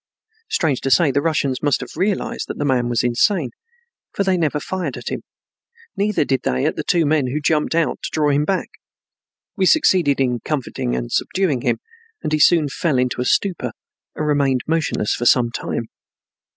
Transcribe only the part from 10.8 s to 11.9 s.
and subduing him,